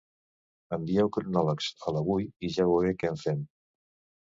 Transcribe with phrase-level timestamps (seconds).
[0.77, 3.47] Envieu cronòlegs a l'Avui i ja veuré què en fem.